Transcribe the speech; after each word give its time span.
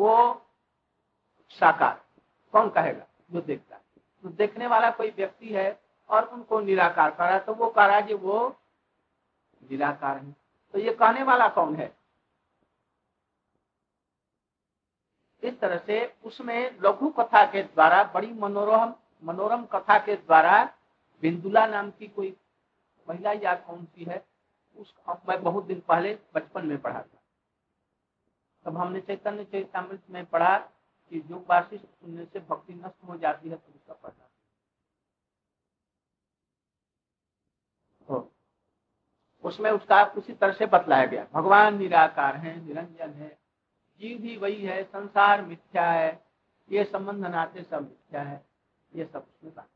वो 0.00 0.46
साकार। 1.50 2.04
कौन 2.52 2.70
कहेगा? 2.70 3.06
जो 3.30 3.40
देखता 3.40 3.76
है। 3.76 3.82
तो 4.22 4.28
देखने 4.28 4.66
वाला 4.66 4.90
कोई 4.90 5.10
व्यक्ति 5.10 5.48
है 5.48 5.80
और 6.08 6.24
उनको 6.24 6.60
निराकार 6.60 7.10
करा 7.10 7.38
तो 7.38 7.54
वो 7.54 7.70
करा 7.70 8.00
कि 8.00 8.14
वो 8.14 8.56
निराकार 9.70 10.18
है। 10.18 10.36
तो 10.72 10.78
ये 10.78 10.92
कहने 10.94 11.22
वाला 11.22 11.48
कौन 11.48 11.76
है? 11.76 11.96
इस 15.42 15.60
तरह 15.60 15.78
से 15.78 16.16
उसमें 16.24 16.78
लघु 16.82 17.08
कथा 17.08 17.46
के 17.46 17.62
द्वारा, 17.62 18.04
बड़ी 18.04 18.32
मनोरम 18.32 18.94
मनोरम 19.24 19.64
कथा 19.64 19.98
के 19.98 20.16
द्वारा 20.16 20.64
बिंदुला 21.22 21.66
नाम 21.66 21.90
की 21.90 22.08
कोई 22.08 22.36
महिला 23.08 23.32
या 23.32 23.54
कौन 23.54 23.84
सी 23.84 24.04
है, 24.04 24.26
उस, 24.76 24.94
मैं 25.28 25.42
बहुत 25.42 25.64
दिन 25.64 25.80
पहले 25.80 26.18
बचपन 26.34 26.66
में 26.66 26.78
पढ़ा 26.78 27.02
था। 27.02 27.19
तब 28.66 28.76
हमने 28.76 29.00
चैतन्य 29.00 29.44
चैतामृत 29.44 30.02
में 30.10 30.24
पढ़ा 30.26 30.56
कि 30.58 31.20
जो 31.20 31.44
वाशिष्ठ 31.50 31.84
सुनने 31.84 32.24
से 32.24 32.40
भक्ति 32.40 32.74
नष्ट 32.74 33.08
हो 33.08 33.16
जाती 33.18 33.48
है 33.48 33.56
तो 33.56 33.72
उसका 33.74 33.94
पढ़ना 33.94 34.28
उसमें 39.44 39.70
उसका 39.70 40.02
उसी 40.18 40.32
तरह 40.32 40.52
से 40.52 40.66
बतलाया 40.66 41.04
गया। 41.06 41.24
भगवान 41.32 41.76
निराकार 41.78 42.36
है, 42.36 42.54
निरंजन 42.64 43.10
है, 43.12 43.28
जीव 44.00 44.18
भी 44.18 44.36
वही 44.36 44.64
है, 44.64 44.82
संसार 44.84 45.44
मिथ्या 45.44 45.90
है, 45.90 46.10
ये 46.70 46.84
संबंध 46.84 47.26
नाते 47.26 47.62
सब 47.62 47.82
मिथ्या 47.82 48.22
है, 48.22 48.44
ये 48.92 49.04
सब 49.04 49.18
उसमें 49.18 49.54
बात 49.54 49.68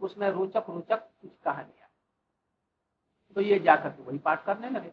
उसमें 0.00 0.28
रोचक 0.30 0.64
रोचक 0.68 1.02
कुछ 1.22 1.30
कहानियाँ 1.44 1.88
तो 3.36 3.40
ये 3.40 3.58
जाकर 3.58 3.90
के 3.90 4.02
वही 4.02 4.18
पाठ 4.18 4.44
करने 4.44 4.70
लगे। 4.70 4.92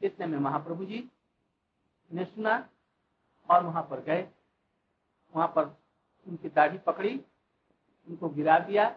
इतने 0.00 0.26
में 0.26 0.38
महाप्रभु 0.38 0.84
जी 0.84 0.98
ने 2.10 2.24
सुना 2.24 2.56
और 3.48 3.64
वहाँ 3.64 3.82
पर 3.90 4.00
गए। 4.00 4.28
वहाँ 5.34 5.48
पर 5.56 5.64
उनकी 6.26 6.48
दाढ़ी 6.48 6.78
पकड़ी, 6.78 7.14
उनको 8.08 8.28
गिरा 8.28 8.58
दिया 8.58 8.88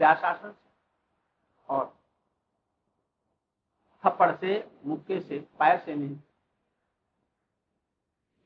व्यासासन 0.00 0.52
से 0.52 0.70
और 1.68 1.86
थप्पड़ 4.04 4.34
से, 4.36 4.70
मुक्के 4.84 5.20
से, 5.20 5.38
पैर 5.58 5.78
से 5.78 5.94
नहीं, 5.94 6.16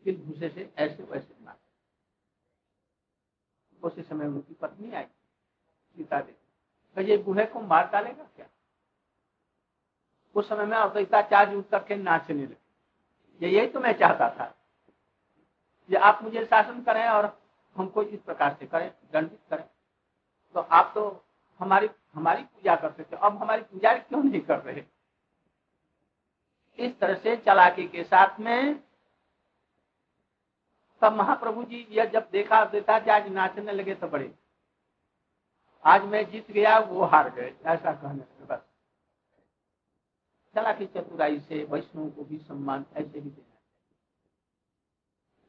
फिर 0.05 0.17
भूसे 0.19 0.48
से 0.48 0.72
ऐसे 0.78 1.02
वैसे 1.02 1.44
मार। 1.44 1.58
उसी 3.83 4.02
समय 4.02 4.27
उनकी 4.27 4.55
पत्नी 4.55 4.92
आई, 4.92 5.05
सीता 5.05 6.20
देवी। 6.20 7.11
ये 7.11 7.17
बूढ़े 7.17 7.44
को 7.46 7.61
मार 7.61 7.91
डालेगा 7.91 8.24
क्या? 8.36 8.46
उस 10.36 10.48
समय 10.48 10.67
में 10.67 10.77
अवैताचार्य 10.77 11.56
उठ 11.56 11.69
करके 11.69 11.96
नाचने 11.96 12.42
लगे। 12.42 12.61
ये 13.41 13.50
यही 13.50 13.66
तो 13.66 13.80
मैं 13.80 13.92
चाहता 13.92 14.28
था। 14.30 14.55
ये 15.91 15.97
आप 15.98 16.22
मुझे 16.22 16.44
शासन 16.44 16.83
करें 16.83 17.06
और 17.08 17.27
हमको 17.77 18.02
इस 18.02 18.20
प्रकार 18.20 18.56
से 18.61 18.66
करें, 18.66 18.91
दंडित 19.12 19.41
करें। 19.50 19.64
तो 20.55 20.61
आप 20.61 20.92
तो 20.94 21.24
हमारी 21.61 21.89
हमारी 22.14 22.42
पूजा 22.42 22.74
करते 22.77 23.02
थे 23.02 23.16
अब 23.16 23.36
हमारी 23.36 23.62
पूजा 23.62 23.92
क्यों 23.94 24.22
नहीं 24.22 24.41
कर 24.41 24.58
रहे? 24.58 24.84
इस 26.78 26.98
तरह 26.98 27.14
से 27.14 27.36
चलाकी 27.36 27.86
के 27.89 28.02
साथ 28.05 28.41
में 28.41 28.83
तब 31.02 31.12
महाप्रभु 31.12 31.64
जी 31.64 31.86
यह 31.91 32.05
जब 32.05 32.28
देखा 32.33 32.64
देता 32.64 32.94
आज 33.14 33.28
नाचने 33.28 33.72
लगे 33.72 33.94
तो 33.94 34.08
बड़े। 34.08 34.34
आज 35.84 36.05
मैं 36.05 36.24
जीत 36.30 36.50
गया, 36.50 36.78
वो 36.78 37.05
हार 37.05 37.30
गए, 37.30 37.55
ऐसा 37.67 37.92
कहने 37.92 38.44
बस। 38.46 38.61
चला 40.55 40.72
की 40.72 40.86
चतुराई 40.86 41.41
से 41.41 41.64
वैष्णव 41.64 42.11
को 42.11 42.25
भी 42.25 42.39
सम्मान 42.39 42.84
ऐसे 42.97 43.19
ही 43.19 43.31
देना 43.31 43.53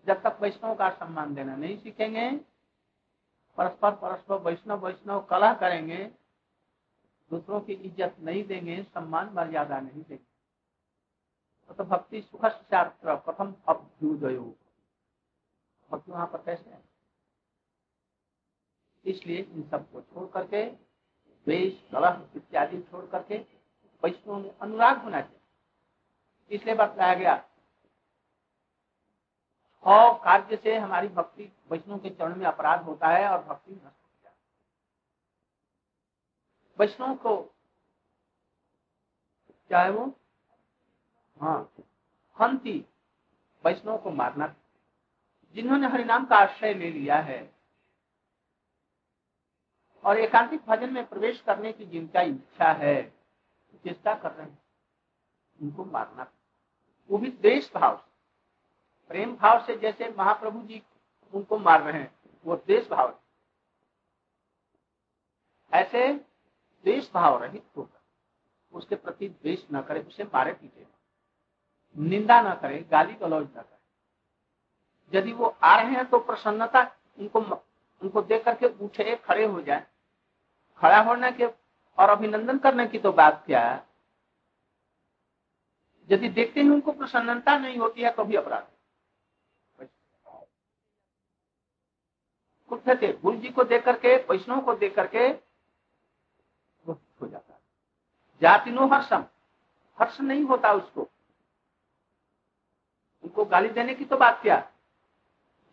जब 0.07 0.21
तक 0.21 0.37
वैष्णव 0.41 0.75
का 0.75 0.89
सम्मान 0.89 1.33
देना 1.35 1.55
नहीं 1.55 1.77
सीखेंगे, 1.77 2.29
परस्पर 3.57 3.91
परस्पर 3.91 4.41
वैष्णव 4.41 4.85
वैष्णव 4.85 5.21
कला 5.21 5.53
करेंगे, 5.53 5.97
दूसरों 7.31 7.61
की 7.61 7.73
इज़्ज़त 7.73 8.15
नहीं 8.19 8.43
देंगे, 8.43 8.83
सम्मान 8.83 9.33
मर्यादा 9.33 9.79
नहीं 9.79 10.03
देंगे। 10.03 11.73
तो 11.73 11.83
भक्ति 11.83 12.21
सुख 12.21 12.45
शास्त्र 12.45 13.15
प्रथम 13.15 13.55
अभ्युदय। 13.67 14.37
भक्ति 15.89 16.11
वहाँ 16.11 16.27
पर 16.27 16.37
कैसे 16.37 16.69
है? 16.69 16.83
इसलिए 19.05 19.39
इन 19.39 19.63
सबको 19.63 20.01
छोड़ 20.01 20.27
करके 20.29 20.65
द्वेश 20.65 21.81
कलह 21.91 22.29
इत्यादि 22.35 22.81
छोड़ 22.81 23.05
करके 23.05 23.37
वैष्णव 24.03 24.37
में 24.37 24.57
अनुराग 24.57 25.01
होना 25.03 25.21
चाहिए। 25.21 26.55
इसलिए 26.55 26.75
बताया 26.75 27.13
गया 27.13 27.35
और 29.85 30.13
कार्य 30.23 30.57
से 30.57 30.77
हमारी 30.77 31.07
भक्ति 31.07 31.51
वैष्णव 31.71 31.97
के 31.99 32.09
चरण 32.09 32.35
में 32.35 32.45
अपराध 32.45 32.83
होता 32.83 33.07
है 33.07 33.27
और 33.29 33.43
भक्ति 33.43 33.71
नष्ट 33.71 33.83
हो। 33.83 34.19
जाती 34.23 34.37
वैष्णव 36.79 37.15
को 37.15 37.37
चाहे 39.71 39.89
वो? 39.89 40.05
हाँ 41.37 41.73
हंती 42.37 42.77
वैष्णव 43.63 43.97
को 43.97 44.11
मारना 44.11 44.53
जिन्होंने 45.55 45.87
हरिनाम 45.87 46.25
का 46.25 46.35
आश्रय 46.35 46.73
ले 46.73 46.91
लिया 46.91 47.17
है 47.21 47.41
और 50.03 50.19
एकांतिक 50.19 50.65
भजन 50.67 50.93
में 50.93 51.05
प्रवेश 51.07 51.41
करने 51.41 51.71
की 51.73 51.85
जिनका 51.85 52.21
इच्छा 52.21 52.71
है 52.73 53.22
चेष्टा 53.77 54.13
कर 54.15 54.31
रहे 54.31 54.47
हैं, 54.47 54.61
उनको 55.59 55.85
मारना 55.85 56.31
वो 57.09 57.17
भी 57.17 57.29
देश 57.31 57.71
भाव 57.75 57.95
से, 57.97 58.11
प्रेम 59.11 59.35
भाव 59.35 59.65
से 59.65 59.75
जैसे 59.77 60.09
महाप्रभु 60.17 60.61
जी 60.61 60.81
उनको 61.33 61.57
मार 61.57 61.81
रहे 61.81 61.99
हैं, 61.99 62.15
वो 62.45 62.55
देश 62.57 62.89
भाव 62.89 63.19
ऐसे 65.73 66.13
देश 66.85 67.11
भाव 67.13 67.43
रहित 67.43 67.65
होकर, 67.77 67.99
उसके 68.73 68.95
प्रति 68.95 69.27
द्वेष 69.29 69.65
न 69.73 69.81
करे, 69.81 69.99
उसे 69.99 70.23
मारे 70.23 70.53
पीटे। 70.53 70.85
निंदा 71.97 72.41
न 72.41 72.53
करे, 72.55 72.79
गाली 72.81 73.13
गलौज 73.13 73.43
न 73.43 73.61
करे। 73.61 75.17
यदि 75.17 75.33
वो 75.33 75.55
आ 75.63 75.75
रहे 75.75 75.91
हैं 75.91 76.05
तो 76.05 76.19
प्रसन्नता 76.19 76.81
उनको 77.19 77.39
उनको 78.01 78.21
देख 78.21 78.43
करके 78.45 78.67
उठे, 78.85 79.15
खड़े 79.15 79.45
हो 79.45 79.61
जाए। 79.61 79.87
खड़ा 80.77 81.01
होने 81.01 81.31
के 81.31 81.47
और 81.97 82.09
अभिनंदन 82.09 82.57
करने 82.57 82.87
की 82.87 82.99
तो 82.99 83.11
बात 83.11 83.43
क्या 83.45 83.69
है? 83.69 83.87
यदि 86.11 86.29
देखते 86.29 86.61
ही 86.61 86.69
उनको 86.69 86.91
प्रसन्नता 86.91 87.57
नहीं 87.57 87.77
होती 87.77 88.01
है 88.01 88.11
तो 88.11 88.23
भी 88.23 88.35
अपराध। 88.35 88.67
थे, 93.01 93.13
गुरु 93.13 93.37
जी 93.37 93.49
को 93.49 93.63
देख 93.63 93.85
करके, 93.85 94.15
वैष्णव 94.17 94.61
को 94.61 94.73
देख 94.73 94.95
करके 94.95 95.19
हो 96.87 97.27
जाता 97.27 97.53
है। 97.53 97.59
जाति 98.41 98.71
नो 98.71 98.87
हर्षम। 98.87 99.25
हर्ष 99.99 100.21
नहीं 100.21 100.43
होता 100.43 100.73
उसको। 100.73 101.01
उनको 103.23 103.45
गाली 103.45 103.69
देने 103.69 103.93
की 103.93 104.05
तो 104.05 104.17
बात 104.17 104.41
क्या 104.41 104.71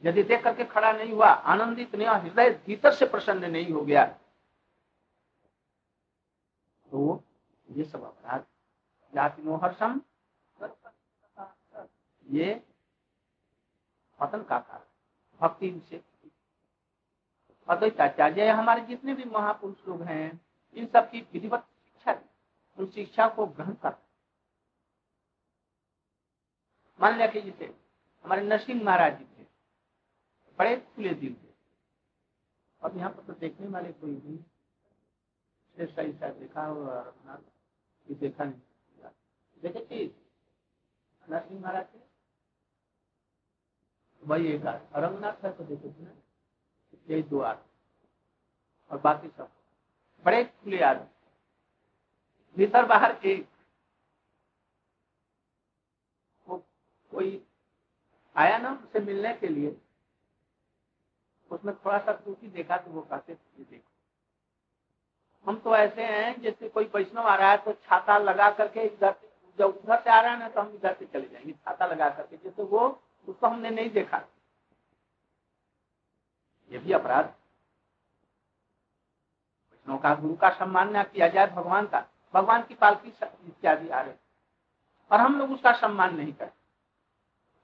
यदि 0.05 0.23
देख 0.23 0.45
करके 0.45 0.65
खड़ा 0.65 0.93
नहीं 0.93 1.13
हुआ, 1.13 1.29
आनंदित 1.29 1.95
नहीं 1.95 2.09
हृदय 2.09 2.51
भीतर 2.67 2.93
से 2.93 3.07
प्रसन्न 3.07 3.51
नहीं 3.51 3.73
हो 3.73 3.81
गया। 3.81 4.19
तो 6.93 7.23
ये 7.69 7.85
सब 7.85 8.05
अपराध। 8.05 8.45
जाति 9.13 9.43
हर्षम 9.63 10.01
ये 12.27 12.55
पतन 14.21 14.43
का 14.43 14.59
कारण। 14.59 14.85
भक्ति 15.41 15.71
से 15.91 16.03
अद्वैताचार्य 17.69 18.49
हमारे 18.49 18.81
जितने 18.87 19.15
भी 19.15 19.25
महापुरुष 19.27 19.87
लोग 19.89 20.03
हैं, 20.03 20.41
इन 20.77 20.87
सब 20.87 21.11
की 21.11 21.21
विधिवत 21.33 21.61
शिक्षा 21.61 22.21
उन 22.79 22.87
शिक्षा 22.87 23.29
को 23.29 23.47
ग्रहण 23.47 23.75
कर। 23.75 23.95
मान 26.99 27.17
लिया 27.17 27.27
कि 27.27 27.41
जैसे 27.41 27.75
हमारे 28.25 28.43
नरसिंह 28.43 28.83
महाराज 28.85 29.19
जी 29.19 29.25
थे, 29.25 29.47
बड़े 30.59 30.77
खुले 30.77 31.15
दिल 31.15 31.35
थे। 31.35 31.49
अब 32.83 32.97
यहाँ 32.97 33.11
पर 33.11 33.23
तो 33.23 33.33
देखने 33.35 33.69
वाले 33.69 33.93
कोई 33.93 34.15
देखा 35.79 36.03
रघुनाथ 37.03 37.39
देखा 38.15 38.45
नहीं। 38.45 39.11
देखे 39.63 39.81
चीज़ 41.41 41.59
महाराज 41.59 41.87
थे। 41.95 41.99
वही 44.23 44.47
एक 44.47 44.63
है 45.45 45.53
तो 45.53 45.65
देखो 45.65 45.89
ना 46.05 46.13
यही 47.11 47.23
दो 47.23 47.41
और 48.91 49.01
बाकी 49.01 49.29
सब। 49.29 49.51
बड़े 50.25 50.45
खुले 50.45 50.83
आदमी 50.83 51.07
भीतर 52.57 52.87
बाहर 52.87 53.21
एक। 53.27 53.49
वो 56.49 56.59
कोई 57.11 57.47
आया 58.37 58.59
ना 58.59 58.71
उनसे 58.71 59.01
मिलने 59.01 59.35
के 59.35 59.49
लिए 59.49 59.77
उसमें 61.51 61.75
थोड़ा 61.77 61.99
सा 61.99 62.13
टूटी 62.13 62.49
देखा 62.49 62.77
तो 62.77 62.91
वो 62.91 63.03
कहते 63.03 63.35
देखो। 63.65 63.90
हम 65.47 65.59
तो 65.59 65.77
ऐसे 65.77 66.05
हैं, 66.05 66.41
जैसे 66.41 66.69
कोई 66.69 66.91
वैष्णव 66.95 67.23
आ 67.23 67.35
रहा 67.35 67.51
है 67.51 67.57
तो 67.57 67.73
छाता 67.73 68.19
लगा 68.19 68.51
करके 68.51 68.81
इधर 68.81 69.15
जब 69.59 69.67
उधर 69.67 70.01
से 70.01 70.11
आ 70.11 70.21
रहा 70.21 70.33
है 70.33 70.39
ना 70.39 70.49
तो 70.49 70.61
हम 70.61 70.75
इधर 70.75 70.95
से 70.95 71.07
चले 71.07 71.29
जाएँगे, 71.29 71.53
छाता 71.53 71.87
लगा 71.87 72.09
करके। 72.11 72.37
जैसे 72.37 72.63
वो, 72.63 73.03
उसको 73.29 73.47
हमने 73.47 73.71
नहीं 73.71 73.91
देखा। 73.91 74.21
ये 76.73 76.79
भी 76.79 76.93
अपराध। 76.93 77.25
वैष्णव 79.71 79.99
का 79.99 80.15
गुरु 80.15 80.37
का 80.37 80.51
सम्मान 80.51 80.97
न 80.97 81.03
किया 81.03 81.29
जाए 81.29 81.47
भगवान 81.47 81.87
का। 81.87 82.05
भगवान 82.35 82.63
की 82.63 82.75
पालकी 82.75 83.09
इत्यादि 83.49 83.89
आ 83.89 84.01
रहे। 84.01 84.15
और 85.13 85.21
हम 85.21 85.39
लोग 85.39 85.53
उसका 85.53 85.73
सम्मान 85.73 86.17
नहीं 86.17 86.33
करते 86.33 86.61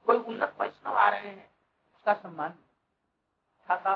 कोई 0.06 0.17
उन्नत 0.19 0.56
वैष्णव 0.61 0.94
आ 0.94 1.08
रहे 1.08 1.20
हैं, 1.20 1.50
उसका 1.94 2.14
सम्मान 2.14 2.50
छाता 3.69 3.94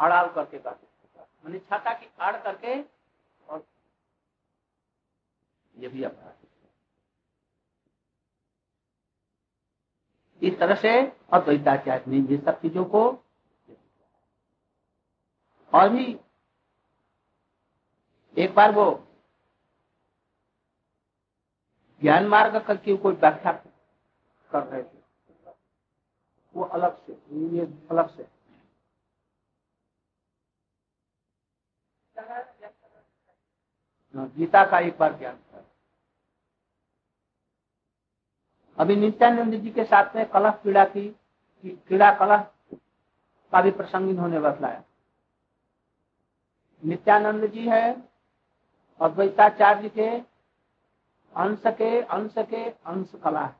अड़ाल 0.00 0.28
करके 0.28 0.58
करते। 0.58 0.89
मैंने 1.44 1.58
छाता 1.58 1.92
की 1.92 2.10
आड़ 2.20 2.36
करके 2.36 2.80
और 3.48 3.66
ये 5.76 5.88
भी 5.88 6.02
अपराध 6.02 6.34
इस 10.42 10.58
तरह 10.58 10.74
से 10.74 10.90
अद्वैताचार्य 11.32 12.04
ने 12.08 12.18
ये 12.18 12.38
सब 12.38 12.60
चीज़ों 12.60 12.84
को 12.84 13.02
और 15.72 15.88
भी 15.88 16.20
एक 18.36 18.54
बार 18.54 18.72
वो 18.72 18.84
ज्ञान 22.02 22.26
मार्ग 22.26 22.56
करके 22.66 22.96
कोई 22.96 23.14
व्याख्या 23.14 23.52
कर 24.50 24.62
रहे 24.62 24.82
थे? 24.82 24.98
वो 26.54 26.64
अलग 26.64 26.96
से, 26.96 27.12
ये 27.56 27.64
अलग 27.90 28.08
से। 28.16 28.39
गीता 34.16 34.64
का 34.64 34.78
एक 34.78 34.98
बार 34.98 35.18
ज्ञान 35.18 35.38
अभी 38.78 38.96
नित्यानंद 38.96 39.54
जी 39.54 39.70
के 39.70 39.84
साथ 39.84 40.16
में 40.16 40.28
कलह 40.28 40.50
पीड़ा 40.50 40.84
की 40.84 41.08
क्रीड़ा 41.66 42.12
कलह 42.14 42.42
का 43.52 43.62
भी 43.62 43.70
प्रसंग 43.70 44.10
इन्होंने 44.10 44.40
बतलाया। 44.40 44.84
नित्यानंद 46.84 47.46
जी 47.46 47.68
है 47.68 48.08
अद्वैताचार्य 49.00 49.88
के 49.88 50.08
अंश 51.36 51.62
के 51.66 52.02
अंश 52.02 52.34
के 52.38 52.70
अंश 52.70 53.12
कला 53.24 53.44
है। 53.44 53.56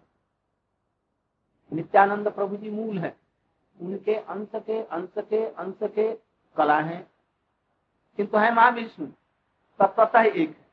नित्यानंद 1.73 2.29
प्रभु 2.29 2.56
जी 2.56 2.70
मूल 2.70 2.99
है। 2.99 3.17
उनके 3.81 4.14
अंश 4.14 4.49
के 4.55 4.82
अंश 4.82 5.11
के 5.19 5.46
अंश 5.46 5.79
के 5.82 6.14
कला 6.56 6.81
है। 6.81 7.11
किंतु 8.17 8.38
है 8.38 8.55
महाविष्णु। 8.55 9.06
तत्वतः 9.81 10.23
एक 10.23 10.49
है। 10.50 10.71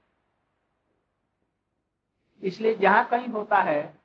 इसलिए 2.43 2.75
जहाँ 2.75 3.07
कहीं 3.09 3.27
होता 3.27 3.57
है, 3.57 3.99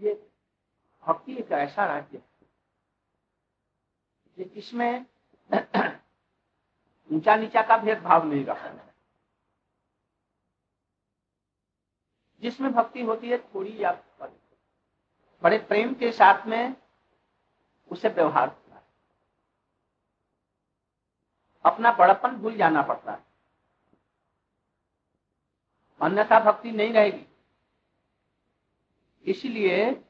ये 0.00 0.28
भक्ति 1.06 1.36
एक 1.36 1.52
ऐसा 1.52 1.86
राज्य 1.86 2.18
है 2.18 2.24
इसमें 4.56 5.06
ऊँचा 7.12 7.36
नीचा 7.36 7.62
का 7.62 7.76
भेदभाव 7.76 8.24
नहीं 8.24 8.44
रखा 8.44 8.68
जिसमें 12.42 12.72
भक्ति 12.72 13.02
होती 13.02 13.28
है, 13.28 13.38
थोड़ी 13.38 13.82
या 13.82 13.92
बड़े। 14.20 15.58
प्रेम 15.58 15.94
के 15.94 16.12
साथ 16.12 16.46
में 16.46 16.76
उसे 17.90 18.08
व्यवहार 18.08 18.56
अपना 21.64 21.92
बड़पन 21.92 22.36
भूल 22.36 22.56
जाना 22.56 22.82
पड़ता 22.82 23.12
है। 23.12 23.25
अन्यथा 26.00 26.40
भक्ति 26.40 26.70
नहीं 26.72 26.92
रहेगी। 26.92 27.26
इसलिए 29.24 30.02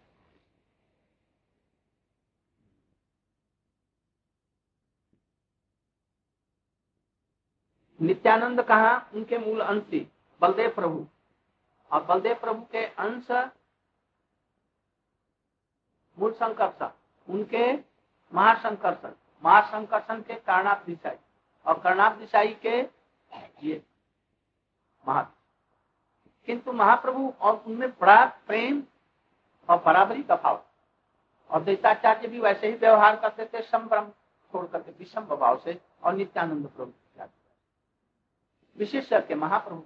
नित्यानंद 8.00 8.62
कहा? 8.62 9.10
उनके 9.14 9.38
मूल 9.38 9.60
अंश 9.60 10.06
बलदेव 10.40 10.74
प्रभु। 10.74 11.06
और 11.90 12.04
बलदेव 12.04 12.34
प्रभु 12.34 12.62
के 12.64 12.86
अंश, 12.86 13.30
मूल 16.18 16.32
संकर्षण, 16.32 16.90
उनके 17.28 17.72
महासंकर्षण। 18.34 19.12
महासंकर्षण 19.44 20.22
के 20.22 20.34
कर्णाप 20.34 20.84
दिशाई, 20.86 21.16
और 21.66 21.80
कर्णाप 21.80 22.12
दिशाई 22.12 22.54
के 22.54 22.80
ये 23.62 23.82
महा 25.08 25.35
किंतु 26.46 26.72
महाप्रभु 26.72 27.34
और 27.40 27.64
उनमें 27.66 27.90
बड़ा 27.90 28.24
प्रेम 28.24 28.82
और 29.68 29.82
बराबरी 29.82 30.22
का 30.22 30.36
भाव। 30.36 30.64
और 31.50 31.62
दैताचार्य 31.62 32.28
भी 32.28 32.40
वैसे 32.40 32.66
ही 32.66 32.76
व्यवहार 32.76 33.16
करते 33.16 33.44
थे, 33.44 33.62
संभ्रम 33.62 34.08
छोड़ 34.52 34.66
करके, 34.66 34.90
विषम 34.90 35.20
भाव 35.20 35.58
से 35.58 35.80
और 36.02 36.14
नित्यानंद 36.14 36.66
प्रभु 36.66 36.92
विशेष 38.78 39.08
करके 39.08 39.34
महाप्रभु 39.34 39.84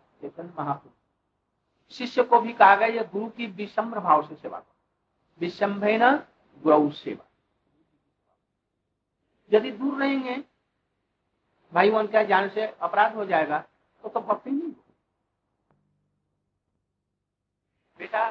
महाप्रभु। 0.58 0.90
शिष्य 1.90 2.22
को 2.22 2.40
भी 2.40 2.52
कहा 2.52 2.76
गया, 2.76 2.88
यह 2.88 3.02
गुरु 3.02 3.28
की 3.28 3.46
विषम 3.46 3.90
भाव 3.90 4.28
से 4.28 4.34
सेवा 4.34 4.58
करो। 4.58 4.74
विषम्भे 5.40 5.98
न 6.02 6.90
सेवा। 6.90 7.26
यदि 9.52 9.70
दूर 9.70 10.00
रहेंगे 10.00 10.44
भाई 11.74 11.90
वन 11.90 12.06
क्या 12.06 12.22
जान 12.22 12.48
से 12.48 12.66
अपराध 12.66 13.14
हो 13.14 13.24
जाएगा 13.24 13.64
तो 14.02 14.08
तो 14.08 14.20
भक्ति 14.20 14.50
नहीं 14.50 14.72
बेटा, 18.00 18.28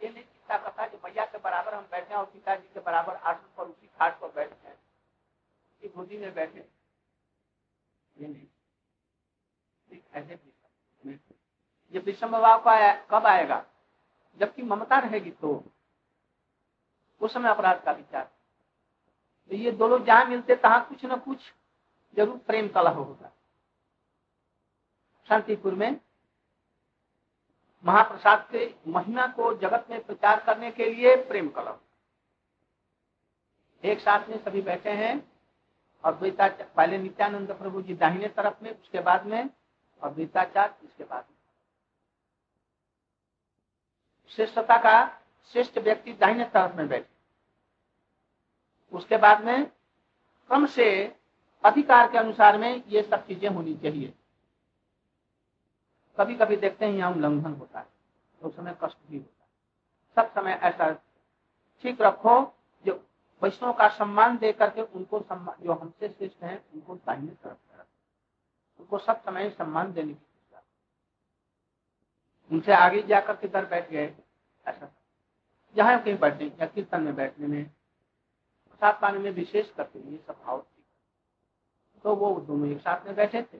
ये 0.00 0.08
नहीं 0.08 0.22
चिंता 0.22 0.56
करता 0.58 0.86
कि 0.86 0.96
भैया 0.96 1.24
के 1.24 1.38
बराबर 1.38 1.74
हम 1.74 1.84
बैठे 1.90 2.14
और 2.14 2.24
पिताजी 2.24 2.68
के 2.74 2.80
बराबर 2.80 3.14
आसन 3.14 3.48
पर 3.56 3.64
उसी 3.64 3.86
खाट 3.86 4.18
पर 4.20 4.28
बैठे 4.28 4.68
हैं। 4.68 4.74
उसी 4.74 5.88
गोदी 5.88 6.18
में 6.18 6.34
बैठे 6.34 6.68
ऐसे 10.14 10.38
ये 11.94 11.98
विषम 11.98 12.30
भाव 12.32 12.58
का 12.60 12.92
कब 13.10 13.26
आएगा? 13.26 13.64
जबकि 14.38 14.62
ममता 14.62 14.98
रहेगी 14.98 15.30
तो। 15.30 15.62
उस 17.20 17.32
समय 17.32 17.50
अपराध 17.50 17.82
का 17.84 17.92
विचार। 17.92 18.24
तो 19.50 19.54
ये 19.54 19.70
दोनों 19.72 20.04
जहाँ 20.04 20.24
मिलते, 20.24 20.56
तहां 20.56 20.80
कुछ 20.80 21.04
न 21.04 21.16
कुछ 21.16 21.52
ज़रूर 22.16 22.38
प्रेम 22.38 22.68
कलह 22.68 22.90
होगा। 22.90 23.30
शांतिपुर 25.28 25.74
में 25.74 26.00
महाप्रसाद 27.86 28.46
के 28.52 28.74
महिमा 28.90 29.26
को 29.26 29.52
जगत 29.58 29.86
में 29.90 30.04
प्रचार 30.04 30.40
करने 30.40 30.70
के 30.70 30.90
लिए 30.90 31.16
प्रेम 31.16 31.48
कलम 31.48 31.74
एक 33.84 34.00
साथ 34.00 34.28
में 34.28 34.38
सभी 34.38 34.60
बैठे 34.62 34.90
हैं 34.90 35.14
और 36.04 36.18
पहले 36.22 36.98
नित्यानंद 36.98 37.52
प्रभु 37.52 37.82
जी 37.82 37.94
दाहिने 37.94 38.28
तरफ़ 38.28 38.64
में, 38.64 38.70
उसके 38.70 39.00
बाद 39.00 39.26
में, 39.26 39.50
और 40.02 40.14
द्वैताचार 40.14 40.74
इसके 40.84 41.04
बाद 41.04 41.24
में। 41.30 41.36
श्रेष्ठता 44.30 44.76
का 44.76 45.06
श्रेष्ठ 45.54 45.78
व्यक्ति 45.78 46.12
दाहिने 46.12 46.44
तरफ़ 46.44 46.76
में 46.76 46.88
बैठे। 46.88 47.14
उसके 48.92 49.16
बाद 49.16 49.44
में 49.44 49.66
क्रम 49.66 50.66
से 50.66 51.14
अधिकार 51.64 52.10
के 52.12 52.18
अनुसार 52.18 52.58
में 52.58 52.82
ये 52.88 53.02
सब 53.02 53.26
चीज़ें 53.26 53.48
होनी 53.48 53.74
चाहिए। 53.74 54.12
कभी 56.18 56.34
कभी 56.34 56.56
देखते 56.56 56.84
हैं 56.84 56.92
यहाँ 56.92 57.12
उल्लंघन 57.12 57.52
होता 57.52 57.78
है 57.78 57.86
तो 58.42 58.50
समय 58.50 58.76
कष्ट 58.82 58.98
भी 59.08 59.16
होता 59.16 59.42
है। 59.42 59.48
सब 60.16 60.32
समय 60.34 60.58
ऐसा 60.62 60.90
ठीक 61.84 62.00
रखो 62.02 62.40
जो 62.84 62.94
वैष्णव 63.42 63.72
का 63.72 63.88
सम्मान 63.90 64.36
दे 64.38 64.52
करके 64.52 64.82
उनको 64.82 65.20
सम्मान, 65.20 65.64
जो 65.64 65.72
हमसे 65.72 66.08
श्रेष्ठ 66.08 66.42
हैं, 66.42 66.64
उनको 66.74 66.94
दाहिने 66.96 67.32
तरफ़ 67.34 67.58
उनको 68.80 68.98
सब 68.98 69.20
समय 69.22 69.50
सम्मान 69.50 69.92
देने 69.92 70.12
की 70.12 70.24
उनसे 72.50 72.72
आगे 72.74 73.02
जाकर 73.02 73.36
के 73.36 73.48
घर 73.48 73.64
बैठ 73.66 73.90
गए, 73.90 74.14
ऐसा। 74.64 74.90
जहाँ 75.76 76.02
कहीं 76.02 76.18
बैठने, 76.18 76.46
या 76.60 76.66
कीर्तन 76.66 77.02
में 77.02 77.14
बैठने 77.16 77.46
में 77.46 77.64
प्रसाद 77.64 78.98
पाने 79.02 79.18
में 79.18 79.30
विशेष 79.32 79.70
करते 79.70 79.98
ये 80.00 80.18
सब 80.18 80.40
भाव 80.44 80.64
तो 82.04 82.14
वो 82.14 82.30
दोनों 82.40 82.68
एक 82.68 82.80
साथ 82.80 83.06
में 83.06 83.14
बैठे 83.16 83.42
थे। 83.42 83.58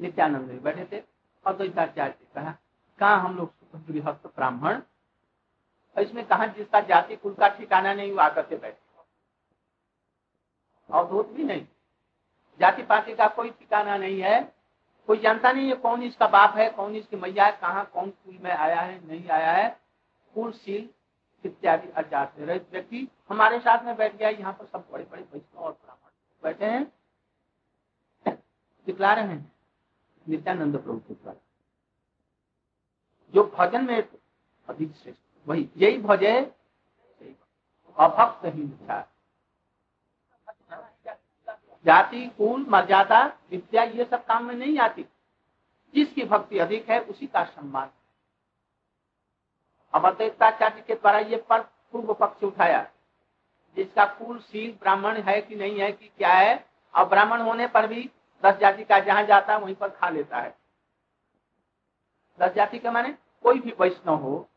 नित्यानंद 0.00 0.48
में 0.48 0.62
बैठे 0.62 0.84
थे 0.92 1.02
और 1.46 1.56
द्वैताचार्य 1.56 2.14
ने 2.20 2.34
कहा 2.34 2.54
कहा 3.00 3.14
हम 3.16 3.36
लोग 3.36 3.86
गृहस्थ 3.86 4.26
ब्राह्मण? 4.26 4.80
इसमें 5.96 6.24
कहा 6.26 6.46
जिसका 6.46 6.80
जाति 6.80 7.16
कुल 7.16 7.34
का 7.34 7.48
ठिकाना 7.48 7.92
नहीं 7.94 8.12
वो 8.12 8.20
आकर 8.20 8.42
के 8.42 8.56
बैठे 8.56 8.88
अवधूत 10.90 11.28
भी 11.28 11.44
नहीं। 11.44 11.66
जाति 12.60 12.82
पाति 12.82 13.14
का 13.14 13.26
कोई 13.26 13.50
ठिकाना 13.50 13.96
नहीं 13.96 14.20
है। 14.20 14.40
कोई 15.08 15.18
जानता 15.18 15.52
नहीं 15.52 15.68
है 15.68 15.74
कौन 15.74 16.02
इसका 16.02 16.26
बाप 16.26 16.56
है, 16.56 16.68
कौन 16.70 16.94
इसकी 16.96 17.16
मैया 17.16 17.44
है, 17.44 17.52
कहाँ, 17.52 17.84
कौन 17.84 18.10
कुल 18.10 18.38
में 18.42 18.50
आया 18.50 18.80
है, 18.80 19.06
नहीं 19.08 19.28
आया 19.28 19.52
है। 19.52 19.68
कुलशील 20.34 20.88
इत्यादि 21.44 21.88
अजात 21.88 22.38
व्यक्ति 22.38 23.08
हमारे 23.28 23.58
साथ 23.60 23.84
में 23.84 23.96
बैठ 23.96 24.16
गया, 24.16 24.28
यहाँ 24.28 24.52
पर 24.52 24.66
सब 24.66 24.88
बड़े 24.92 25.04
बड़े 25.04 25.22
वैष्णव 25.22 25.62
और 25.62 25.72
ब्राह्मण 25.72 26.10
बैठे 26.42 26.66
हैं। 26.66 26.92
दिखला 28.86 29.12
रहे 29.14 29.24
हैं। 29.24 29.49
नित्यानंद 30.30 30.76
प्रभु 30.76 30.98
के 30.98 31.14
द्वारा। 31.14 31.40
जो 33.34 33.54
भजन 33.58 33.84
में 33.84 34.08
अधिक 34.68 34.94
श्रेष्ठ, 34.94 35.20
वही 35.48 35.70
यही 35.76 35.98
भजे 35.98 36.52
अभक्त 37.98 38.46
हिंसा 38.46 39.06
जाति, 41.84 42.26
कुल 42.26 42.66
मर्यादा 42.68 43.26
विद्या 43.50 43.82
ये 43.82 44.04
सब 44.04 44.26
काम 44.26 44.44
में 44.44 44.54
नहीं 44.54 44.78
आती। 44.78 45.06
जिसकी 45.94 46.24
भक्ति 46.24 46.58
अधिक 46.58 46.90
है, 46.90 47.00
उसी 47.00 47.26
का 47.26 47.44
सम्मान। 47.44 47.90
अब 49.94 50.18
के 50.86 50.94
द्वारा 50.94 51.18
ये 51.18 51.36
पर 51.36 51.60
पूर्व 51.62 52.14
पक्ष 52.14 52.44
उठाया। 52.44 52.90
जिसका 53.76 54.04
कुल, 54.04 54.38
शील, 54.38 54.72
ब्राह्मण 54.72 55.16
है 55.16 55.40
कि 55.40 55.56
नहीं 55.56 55.80
है, 55.80 55.92
कि 55.92 56.08
क्या 56.08 56.32
है 56.32 56.66
और 56.94 57.04
ब्राह्मण 57.04 57.40
होने 57.40 57.66
पर 57.66 57.86
भी 57.86 58.10
दस 58.44 58.54
जाति 58.54 58.84
का 58.84 58.98
जहाँ 58.98 59.22
जाता 59.22 59.52
है, 59.52 59.60
वहीं 59.60 59.74
पर 59.74 59.88
खा 59.88 60.08
लेता 60.08 60.38
है। 60.38 60.58
दस 62.40 62.52
जाति 62.52 62.78
का 62.78 62.92
माने 62.92 63.18
कोई 63.42 63.60
भी 63.60 63.74
वैष्णव 63.80 64.14
हो, 64.14 64.48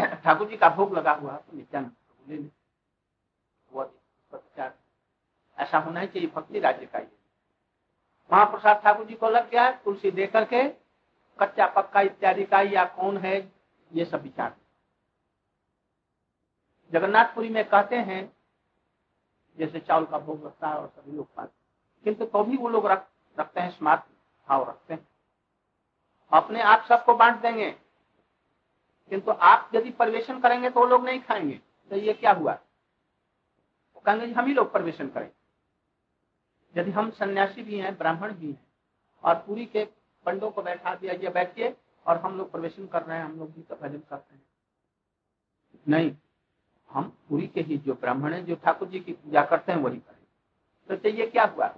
ठाकुर 0.00 0.48
जी 0.48 0.56
का 0.56 0.68
भोग 0.68 0.94
लगा 0.98 1.12
हुआ 1.12 1.36
तो 1.36 1.56
नित्यानंद 1.56 1.92
ले 2.28 2.36
ऐसा 5.58 5.78
होना 5.78 6.04
चाहिए 6.06 6.28
भक्ति 6.28 6.60
राज्य 6.60 6.86
का 6.86 6.98
ये। 6.98 7.18
महाप्रसाद 8.32 8.80
ठाकुर 8.84 9.06
जी 9.06 9.14
को 9.14 9.28
लग 9.28 9.50
गया 9.50 9.70
तुलसी 9.70 10.10
दे 10.10 10.26
करके, 10.26 10.68
कच्चा 11.38 11.66
पक्का 11.66 12.00
इत्यादि 12.00 12.44
का 12.44 12.60
या 12.60 12.84
कौन 12.84 13.16
है, 13.18 13.52
ये 13.92 14.04
सब 14.04 14.22
विचार। 14.22 14.56
जगन्नाथपुरी 16.92 17.48
में 17.48 17.68
कहते 17.68 17.96
हैं, 17.96 18.36
जैसे 19.58 19.80
चावल 19.80 20.04
का 20.04 20.18
भोग 20.18 20.44
लगता 20.44 20.68
है 20.68 20.74
और 20.74 20.88
सभी 20.88 21.12
लोग 21.12 21.36
खाते 21.36 21.59
किंतु 22.04 22.26
तो 22.26 22.44
भी 22.44 22.56
वो 22.56 22.68
लोग 22.68 22.86
रख, 22.86 23.08
रखते 23.40 23.60
हैं 23.60 23.70
स्मार्ट 23.70 24.00
भाव 24.48 24.68
रखते 24.68 24.94
हैं। 24.94 25.08
अपने 26.32 26.62
आप 26.62 26.86
सबको 26.88 27.14
बांट 27.14 27.40
देंगे। 27.40 27.70
किंतु 29.08 29.30
आप 29.30 29.70
यदि 29.74 29.90
परिवेशन 29.90 30.40
करेंगे 30.40 30.70
तो 30.70 30.80
वो 30.80 30.86
लोग 30.86 31.04
नहीं 31.04 31.20
खाएँगे। 31.20 31.60
तो 31.90 31.96
ये 31.96 32.12
क्या 32.12 32.32
हुआ? 32.32 32.52
वो 33.94 34.00
कहेंगे 34.00 34.32
हम 34.32 34.46
ही 34.46 34.54
लोग 34.54 34.72
परिवेशन 34.72 35.08
करेंगे 35.08 35.40
यदि 36.80 36.90
हम 36.90 37.10
सन्यासी 37.10 37.62
भी 37.62 37.78
हैं, 37.78 37.98
ब्राह्मण 37.98 38.34
भी 38.34 38.52
हैं, 38.52 38.66
और 39.24 39.34
पूरी 39.34 39.66
के 39.66 39.84
पंडों 40.26 40.50
को 40.50 40.62
बैठा 40.62 40.94
दिया, 40.94 41.12
ये 41.12 41.28
बैठिए, 41.28 41.76
और 42.06 42.16
हम 42.16 42.38
लोग 42.38 42.52
प्रवेशन 42.52 42.86
कर 42.86 43.02
रहे 43.02 43.18
हैं, 43.18 43.24
हम 43.24 43.38
लोग 43.38 43.52
भी 43.52 43.62
तो 43.62 43.76
भजन 43.76 43.98
करते 43.98 44.34
हैं। 44.34 44.42
नहीं, 45.88 46.16
हम 46.90 47.18
पूरी 47.28 47.46
के 47.46 47.60
ही 47.60 47.78
जो 47.78 47.94
ब्राह्मण 47.94 48.32
है, 48.32 48.44
जो 48.44 48.56
ठाकुर 48.56 48.88
जी 48.88 49.00
की 49.00 49.12
पूजा 49.12 49.44
करते 49.44 49.72
हैं, 49.72 49.78
वही 49.78 49.98
करें। 49.98 50.26
तो 50.88 50.96
चाहिए 50.96 51.26
क्या 51.26 51.44
हुआ? 51.44 51.76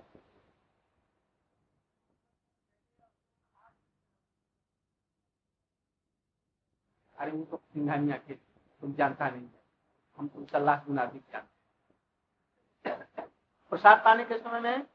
अरे 7.22 7.30
वो 7.30 7.44
तो 7.44 7.56
सिंघानिया 7.56 8.16
के, 8.16 8.34
तुम 8.34 8.94
जानता 8.94 9.28
नहीं 9.30 9.42
है। 9.42 9.60
हम 10.18 10.28
तुमसे 10.28 10.64
लाख 10.64 10.86
गुना 10.86 11.02
अधिक 11.02 11.22
जानते 11.32 12.90
प्रसाद 13.72 14.02
पाने 14.04 14.24
के 14.24 14.38
समय 14.38 14.60
में 14.60 14.86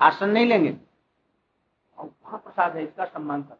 आसन 0.00 0.30
नहीं 0.30 0.46
लेंगे। 0.46 0.76
और 1.98 2.06
वहाँ 2.24 2.38
प्रसाद 2.38 2.76
है, 2.76 2.84
इसका 2.84 3.04
सम्मान 3.04 3.42
कर 3.42 3.56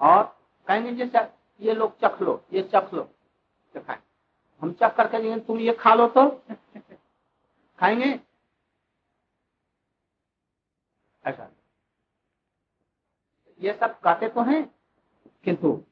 और 0.00 0.22
कहेंगे, 0.68 0.92
जैसे 0.92 1.18
ये 1.60 1.74
लोग 1.74 1.98
चख 1.98 2.22
लो, 2.22 2.44
ये 2.52 2.62
चख 2.74 2.94
लो 2.94 3.08
चखाए 3.74 4.02
हम 4.62 4.72
चख 4.72 4.96
करके 4.96 5.18
लेंगे 5.18 5.40
तुम 5.40 5.58
ये 5.58 5.72
खा 5.72 5.94
लो 5.94 6.06
तो। 6.08 6.28
खाएँगे? 7.78 8.20
ऐसा। 11.24 11.50
ये 13.60 13.72
सब 13.72 14.00
कहते 14.00 14.28
तो 14.28 14.42
हैं, 14.42 14.62
किंतु 15.44 15.84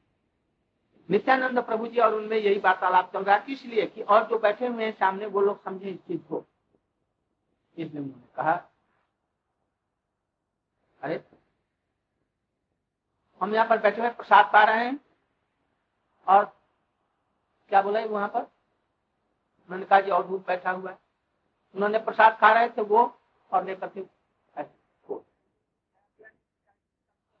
नित्यानंद 1.11 1.59
प्रभु 1.59 1.87
जी 1.87 1.99
और 1.99 2.13
उनमें 2.13 2.37
यही 2.37 2.59
वार्तालाप 2.59 3.13
चल 3.13 3.23
रहा 3.23 3.35
है। 3.35 3.51
इसलिए 3.51 3.85
कि 3.85 4.01
और 4.01 4.27
जो 4.27 4.39
बैठे 4.39 4.67
हुए 4.67 4.85
हैं 4.85 4.91
सामने, 4.91 5.25
वो 5.25 5.41
लोग 5.41 5.63
समझे 5.63 5.89
इस 5.89 5.99
चीज़ 5.99 6.21
को। 6.21 6.45
इसलिए 7.77 8.01
उन्होंने 8.03 8.35
कहा, 8.35 8.69
अरे, 11.01 11.23
हम 13.41 13.53
यहाँ 13.53 13.67
पर 13.67 13.77
बैठे 13.81 14.01
हुए 14.01 14.09
प्रसाद 14.09 14.49
पा 14.53 14.63
रहे 14.63 14.85
हैं। 14.85 14.99
और 16.27 16.61
क्या 17.69 17.81
बोला 17.81 17.99
है 17.99 18.07
वहाँ 18.07 18.27
पर? 18.27 18.41
उन्होंने 18.41 19.85
कहा 19.85 20.01
जी 20.01 20.11
और 20.11 20.27
धूप 20.27 20.47
बैठा 20.47 20.71
हुआ 20.71 20.91
है। 20.91 20.99
उन्होंने 21.75 21.99
प्रसाद 21.99 22.37
खा 22.41 22.51
रहे 22.53 22.69
थे, 22.69 22.81
वो 22.81 23.19
और 23.51 23.65
लेकर 23.65 23.87
के 23.87 24.17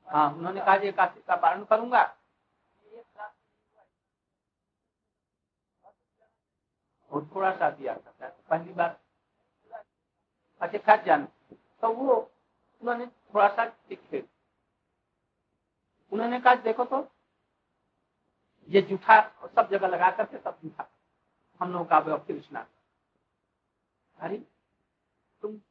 हाँ 0.09 0.33
उन्होंने 0.33 0.61
कहा 0.61 0.77
जी 0.77 0.87
एकादशी 0.87 1.21
का 1.27 1.35
पालन 1.35 1.63
करूँगा। 1.63 2.17
और 7.11 7.29
थोड़ा 7.35 7.51
सा 7.51 7.69
दिया 7.69 7.93
करता 7.93 8.25
है 8.25 8.35
पहली 8.49 8.73
बार। 8.73 8.99
अच्छा 10.61 10.77
खा 10.77 10.95
जाना। 10.95 11.55
तो 11.81 11.93
वो, 11.93 12.13
उन्होंने 12.81 13.05
थोड़ा 13.05 13.47
सा 13.47 13.65
दिखे 13.65 14.23
उन्होंने 16.11 16.39
कहा, 16.41 16.55
देखो 16.55 16.85
तो 16.85 17.11
ये 18.69 18.81
जूठा 18.81 19.21
सब 19.55 19.69
जगह 19.71 19.87
लगा 19.87 20.11
करके 20.11 20.37
सब 20.37 20.59
जूठा। 20.63 20.89
हम 21.61 21.73
लोगों 21.73 21.85
का 21.85 22.17
फिर 22.17 22.41
स्नान। 22.41 22.65
अरे, 24.19 24.37
तुम 25.41 25.61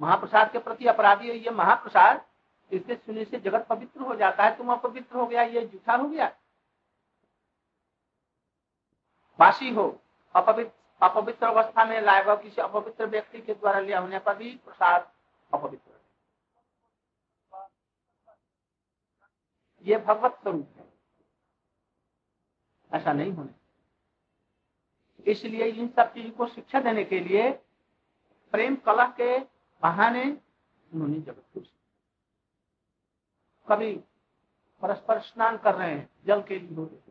महाप्रसाद 0.00 0.52
के 0.52 0.58
प्रति 0.58 0.86
अपराधी 0.86 1.28
हो। 1.28 1.34
ये 1.34 1.50
महाप्रसाद 1.50 2.26
इसके 2.72 2.94
सुनने 2.94 3.24
से 3.24 3.40
जगत 3.40 3.66
पवित्र 3.66 4.00
हो 4.00 4.14
जाता 4.14 4.44
है। 4.44 4.56
तुम 4.56 4.72
अपवित्र 4.72 5.16
हो 5.16 5.26
गया, 5.26 5.42
ये 5.42 5.66
जूठा 5.66 5.96
हो 5.96 6.08
गया। 6.08 6.36
बासी 9.38 9.70
हो। 9.70 10.00
अपवित्र 10.34 10.72
अपवित्र 11.00 11.46
अवस्था 11.46 11.84
में 11.84 12.00
लाएगा 12.00 12.34
किसी 12.36 12.60
अपवित्र 12.62 13.06
व्यक्ति 13.06 13.40
के 13.40 13.54
द्वारा 13.54 13.80
लिया 13.80 13.98
होने 14.00 14.18
पर 14.18 14.36
भी 14.36 14.50
प्रसाद 14.64 15.10
अपवित्र 15.50 15.92
ये 19.84 19.96
भगवत 19.98 20.38
स्वरूप 20.42 20.68
है। 20.78 20.84
ऐसा 22.92 23.12
नहीं 23.12 23.32
होने 23.32 23.52
इसलिए 25.26 25.66
इन 25.66 25.88
सब 25.88 26.12
चीज़ 26.14 26.30
को 26.34 26.46
शिक्षा 26.46 26.80
देने 26.80 27.04
के 27.04 27.20
लिए 27.20 27.50
प्रेम 28.52 28.76
कला 28.76 29.06
के 29.20 29.38
बहाने 29.82 30.24
उन्होंने 30.24 31.18
जगत 31.18 31.44
को 31.54 31.60
कभी 33.68 33.92
परस्पर 34.82 35.20
स्नान 35.20 35.56
कर 35.56 35.74
रहे 35.74 35.90
हैं, 35.90 36.08
जल 36.26 36.42
के 36.42 36.58
लिए 36.58 37.02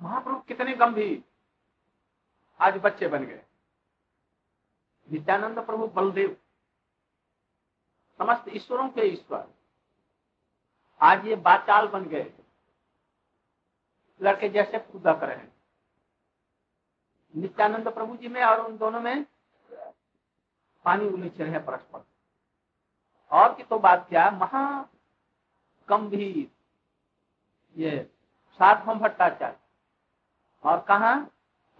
महाप्रभु 0.00 0.38
कितने 0.48 0.74
गंभीर 0.74 1.22
आज 2.60 2.76
बच्चे 2.76 3.08
बन 3.08 3.24
गए। 3.24 3.44
नित्यानंद 5.12 5.58
प्रभु 5.58 5.86
बलदेव। 5.86 6.36
समस्त 8.18 8.44
ईश्वरों 8.48 8.88
के 8.88 9.00
ईश्वर। 9.00 9.54
आज 11.00 11.26
ये 11.26 11.36
बाचाल 11.36 11.88
बन 11.88 12.04
गए। 12.04 12.32
लड़के 14.22 14.48
जैसे 14.48 14.78
कूदा 14.78 15.12
कर 15.14 15.30
हैं। 15.30 15.52
नित्यानंद 17.36 17.88
प्रभु 17.88 18.16
जी 18.16 18.28
में 18.28 18.42
और 18.42 18.66
उन 18.66 18.78
दोनों 18.78 19.00
में 19.00 19.24
पानी 20.84 21.08
उलीच 21.08 21.40
रहे 21.40 21.50
हैं 21.50 21.64
परस्पर। 21.64 22.06
और 23.30 23.54
की 23.54 23.62
तो 23.62 23.78
बात 23.78 24.06
क्या, 24.08 24.30
महा 24.30 24.88
गंभीर। 25.88 26.50
ये 27.80 28.10
सातम 28.52 28.98
भट्टाचार्य। 28.98 29.58
और 30.64 30.80
कहा? 30.80 31.26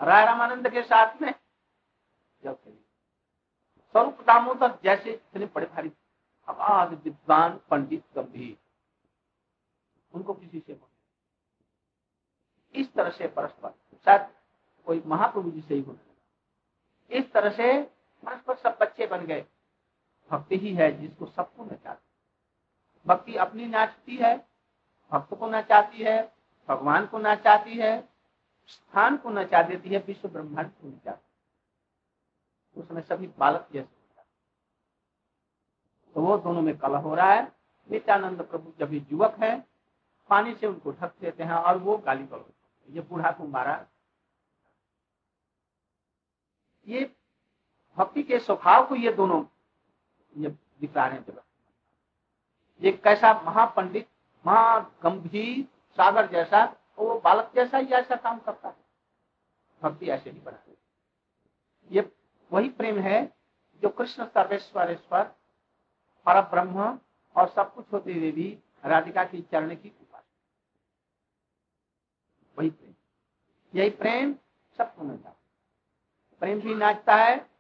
राय 0.01 0.25
रामानंद 0.25 0.69
के 0.69 0.83
साथ 0.83 1.23
में। 1.23 1.35
जब 2.45 2.59
स्वरूप 3.95 4.21
दामोदर 4.21 4.79
जैसे 4.85 5.13
इतने 5.13 5.47
बड़े 5.47 5.67
भारी, 5.67 5.93
आवाज़, 6.49 6.95
विद्वान, 6.95 7.61
पंडित, 7.71 8.05
गंभीर, 8.17 8.57
उनको 10.13 10.35
किसी 10.35 10.61
से 10.61 10.81
इस 12.75 12.93
तरह 12.93 13.11
से 13.11 13.29
परस्पर, 13.29 13.75
शायद 14.05 14.29
कोई 14.87 15.03
महाप्रभु 15.07 15.51
जी 15.51 15.61
से 15.61 15.75
ही 15.75 15.81
होने 15.81 17.19
इस 17.19 17.33
तरह 17.33 17.51
से 17.51 17.83
परस्पर 18.25 18.57
सब 18.57 18.79
बच्चे 18.81 19.07
बन 19.07 19.27
गए। 19.27 19.45
भक्ति 20.31 20.57
ही 20.57 20.75
है 20.75 20.91
जिसको 21.01 21.27
सबको 21.27 21.65
नचाती 21.65 22.07
भक्ति 23.07 23.35
अपनी 23.35 23.67
नाचती 23.67 24.17
है, 24.17 24.37
भक्त 25.13 25.35
को 25.35 25.47
नचाती 25.47 26.03
है, 26.03 26.33
भगवान 26.69 27.07
को 27.07 27.19
नचाती 27.19 27.75
है 27.75 28.10
स्थान 28.71 29.17
को 29.17 29.31
नचा 29.31 29.63
देती 29.63 29.89
है, 29.91 29.99
विश्व 29.99 30.29
ब्रह्मांड 30.29 30.71
को 30.71 30.89
नचाती 30.89 31.29
उसमें 32.77 33.01
सभी 33.03 33.27
बालक 33.39 33.69
जैसे 33.73 33.99
तो 36.17 36.21
वो 36.21 36.37
दोनों 36.39 36.63
में 36.63 36.77
कलह 36.79 36.99
हो 36.99 37.15
रहा 37.15 37.33
है। 37.33 37.43
नित्यानंद 37.89 38.43
प्रभु 38.43 38.73
जब 38.81 38.93
युवक 38.93 39.37
है, 39.43 39.59
पानी 40.31 40.55
से 40.55 40.67
उनको 40.67 40.93
ढक 40.93 41.13
देते 41.21 41.45
हैं 41.45 41.53
और 41.53 41.79
वो 41.79 41.97
गाली 41.99 42.25
गलौज 42.25 42.95
ये 42.95 43.01
बूढ़ा 43.01 43.31
को 43.33 43.47
मारा 43.47 43.87
ये 46.87 47.05
भक्ति 47.99 48.23
के 48.23 48.39
स्वभाव 48.39 48.87
को 48.87 48.97
ये 48.97 49.13
दोनों 49.13 49.45
ये 50.37 50.49
दिखा 50.81 51.07
रहे 51.07 51.19
हैं 51.19 51.39
ये 52.83 52.93
कैसा 52.95 53.33
महापंडित, 53.47 54.07
महागंभीर 54.45 55.65
सागर 55.99 56.27
जैसा 56.27 56.65
वो 57.01 57.21
बालक 57.21 57.53
जैसा 57.55 57.79
ही 57.79 57.87
ऐसा 57.87 58.17
काम 58.17 58.39
करता 58.39 58.69
है। 58.69 58.77
भक्ति 59.83 60.07
ऐसे 60.07 60.31
ही 60.31 60.41
बना 60.41 60.63
ये 61.91 62.13
वही 62.53 62.69
प्रेम 62.69 62.99
है 62.99 63.37
जो 63.83 63.89
कृष्ण 63.89 64.25
सर्वेश्वरेश्वर 64.25 65.23
पर 66.27 66.41
ब्रह्म 66.41 67.01
और 67.37 67.49
सब 67.49 67.75
कुछ 67.75 67.93
होते 67.93 68.13
हुए 68.13 68.33
भी 68.33 68.59
राधिका 68.85 69.25
की 69.25 69.43
चरण 69.43 69.77
की 69.77 69.89
उपासना। 69.89 70.39
वही 72.59 72.71
प्रेम। 72.71 72.95
यही 73.75 73.91
प्रेम 73.91 74.35
सबको 74.79 75.05
मिलता 75.05 75.37
प्रेम 76.41 76.61
भी 76.61 76.75
नाचता 76.75 77.15
है, 77.17 77.51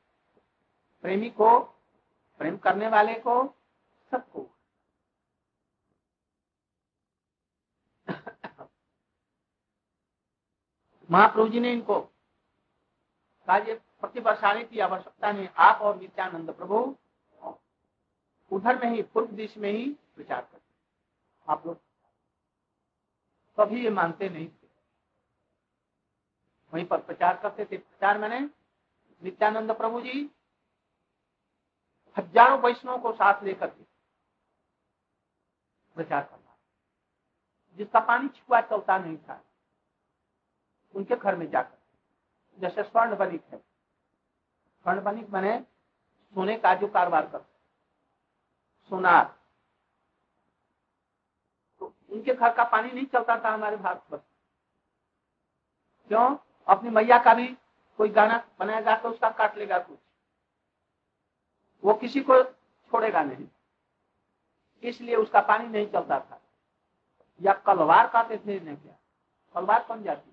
प्रेमी 1.03 1.31
को, 1.31 1.61
प्रेम 2.39 2.57
करने 2.57 2.89
वाले 2.89 3.15
को, 3.15 3.55
सबको। 4.11 4.60
महाप्रभु 11.11 11.49
जी 11.49 11.61
ने 11.61 11.73
इनको 11.73 12.01
कहा 13.49 13.59
प्रतिवर्षाने 14.01 14.65
की 14.65 14.81
आवश्यकता 14.81 15.33
नहीं 15.33 15.49
आप 15.59 15.81
और 15.83 15.97
नित्यानंद 15.97 16.51
प्रभु 16.51 16.79
उधर 18.51 18.79
में 18.79 18.91
ही, 18.91 19.03
पूर्व 19.03 19.33
दिश 19.33 19.57
में 19.57 19.71
ही 19.73 19.85
विचार 20.19 20.41
करते 20.43 20.59
आप 21.49 21.67
लोग 21.67 21.81
कभी 23.59 23.83
ये 23.85 23.91
मानते 23.91 24.29
नहीं 24.29 24.47
थे। 24.49 24.69
वहीं 26.73 26.85
पर 26.87 27.01
प्रचार 27.01 27.37
करते 27.37 27.65
थे। 27.65 27.77
प्रचार 27.77 28.19
मैंने 28.19 28.41
नित्यानंद 29.23 29.73
प्रभु 29.73 30.01
जी 30.01 30.31
हज़ारों 32.17 32.59
वैष्णव 32.59 32.99
को 32.99 33.13
साथ 33.13 33.43
लेकर 33.45 33.67
के 33.67 33.85
प्रचार 35.97 36.23
करना। 36.23 36.57
जिसका 37.79 38.01
पानी 38.01 38.29
छुआ 38.29 38.61
चलता 38.61 38.99
नहीं 38.99 39.17
था। 39.19 39.43
उनके 40.95 41.17
घर 41.17 41.37
में 41.37 41.51
जाकर। 41.51 41.79
जैसे 42.59 42.83
स्वर्ण 42.83 43.17
बनिक 43.17 43.45
है। 43.45 43.59
स्वर्ण 43.59 45.03
बनिक 45.03 45.31
मैंने 45.31 45.59
सोने 46.35 46.57
का 46.57 46.75
जो 46.75 46.89
कारोबार 46.89 47.27
कर 47.27 47.41
सोनार। 48.91 49.37
तो 51.81 51.95
उनके 52.11 52.35
घर 52.35 52.55
का 52.55 52.65
पानी 52.65 52.93
नहीं 52.93 53.07
चलता 53.07 53.45
था 53.45 53.51
हमारे 53.51 53.77
भारत 53.77 54.05
पर 54.11 54.17
क्यों? 56.09 56.37
अपनी 56.69 56.91
मैया 56.91 57.19
का 57.19 57.35
भी 57.35 57.47
कोई 57.97 58.09
गाना 58.09 58.49
बनाएगा 58.59 58.97
तो 58.97 59.11
उसका 59.11 59.31
काट 59.31 59.57
लेगा 59.57 59.79
कुछ। 59.79 59.99
वो 61.85 61.95
किसी 61.95 62.21
को 62.21 62.43
छोड़ेगा 62.45 63.23
नहीं। 63.23 63.49
इसलिए 64.83 65.17
उसका 65.17 65.41
पानी 65.41 65.69
नहीं 65.69 65.87
चलता 65.87 66.21
था। 66.21 66.41
या 67.43 67.53
कलवार 67.53 68.09
काटे 68.09 68.37
थे 68.37 68.61
नहीं 68.61 68.77
क्या? 68.77 68.95
कलवार 69.55 69.87
बन 69.89 70.03
जाती 70.03 70.30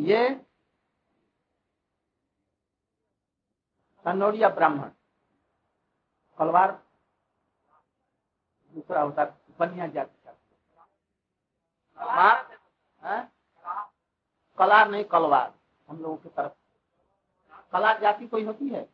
ये 0.00 0.28
कन्नौड़िया 4.04 4.48
ब्राह्मण 4.48 4.90
कलवार 6.38 6.70
दूसरा 8.74 9.02
होता 9.02 9.24
बनिया 9.58 9.86
जाति 9.86 10.18
का। 10.26 10.32
कलार 14.58 14.88
नहीं, 14.90 15.04
कलवार, 15.04 15.52
हम 15.88 16.00
लोगों 16.02 16.16
की 16.16 16.28
तरफ़। 16.28 16.52
कलार 17.72 18.00
जाति 18.00 18.26
कोई 18.26 18.44
होती 18.44 18.68
है? 18.68 18.88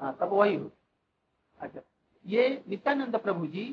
हाँ 0.00 0.16
तब 0.20 0.32
वही 0.32 0.54
हो। 0.54 0.70
अच्छा 1.60 1.80
ये 2.26 2.64
नित्यानंद 2.68 3.16
प्रभु 3.16 3.46
जी 3.46 3.64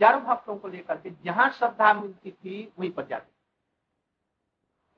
हज़ारों 0.00 0.20
भक्तों 0.22 0.56
को 0.56 0.68
लेकर 0.68 0.96
के 0.96 1.10
जहाँ 1.24 1.48
श्रद्धा 1.50 1.92
मिलती 1.94 2.30
थी, 2.30 2.72
वहीं 2.78 2.90
पर 2.90 3.06
जाते। 3.06 3.32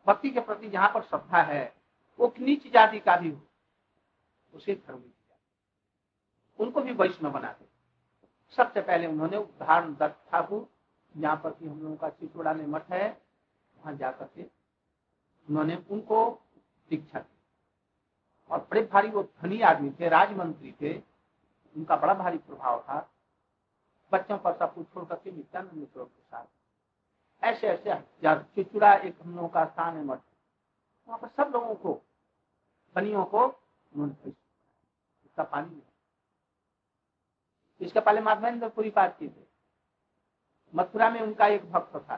भक्ति 0.07 0.31
के 0.31 0.41
प्रति 0.41 0.69
जहाँ 0.69 0.89
पर 0.95 1.03
श्रद्धा 1.03 1.43
है, 1.43 1.73
वो 2.19 2.33
नीच 2.41 2.73
जाति 2.73 2.99
का 3.01 3.17
भी 3.17 3.31
हो, 3.31 3.41
उसे 4.55 4.75
धर्म 4.77 5.03
उनको 6.59 6.81
भी 6.81 6.93
वैष्णव 6.93 7.33
बनाते 7.33 7.65
सबसे 8.59 8.81
पहले 8.81 9.07
उन्होंने 9.07 9.37
उदाहरण 9.37 9.95
दत्त 9.95 10.31
ठाकुर, 10.31 10.67
जहाँ 11.15 11.37
पर 11.37 11.51
कि 11.51 11.67
हम 11.67 11.81
लोगों 11.83 11.97
का 11.97 12.09
चिचोड़ा 12.11 12.53
में 12.53 12.67
मठ 12.67 12.91
है, 12.91 13.09
वहाँ 13.77 13.97
जाकर 13.97 14.25
के 14.27 14.43
उन्होंने 14.43 15.77
उनको 15.91 16.25
दीक्षा 16.91 17.19
दी। 17.19 17.29
और 18.51 18.59
बड़े 18.61 18.83
भारी 18.83 19.09
वो 19.09 19.23
धनी 19.23 19.61
आदमी 19.63 19.91
थे, 19.91 20.09
राजमंत्री 20.09 20.75
थे, 20.81 20.97
उनका 21.77 21.97
बड़ा 21.97 22.15
भारी 22.15 22.39
प्रभाव 22.39 22.81
था। 22.81 23.09
बच्चों 24.13 24.39
पर 24.39 24.57
सब 24.59 24.75
कुछ 24.75 24.87
छोड़ 24.95 25.05
करके 25.05 25.31
नित्यानंद 25.31 25.87
के 25.89 26.05
साथ। 26.05 26.47
ऐसे 27.43 27.69
ऐसे 27.69 27.95
चिचुड़ा 28.55 28.93
एक 28.95 29.19
हम 29.23 29.35
लोगों 29.37 29.49
का 29.49 29.65
स्थान 29.65 29.97
है 29.97 30.05
मठ। 30.05 30.21
वहाँ 31.09 31.19
पर 31.19 31.29
सब 31.29 31.53
लोगों 31.53 31.75
को, 31.75 32.01
बनियों 32.97 33.25
को 33.25 33.47
उन्होंने 33.47 34.33
पानी 35.39 35.83
इसके 37.81 38.01
पहले 38.01 38.21
माधवेंद्रपुरी 38.21 38.91
बात 38.91 39.17
की 39.19 39.29
थे। 39.29 39.45
मथुरा 40.75 41.09
में 41.11 41.21
उनका 41.21 41.47
एक 41.47 41.71
भक्त 41.73 41.97
था 41.99 42.17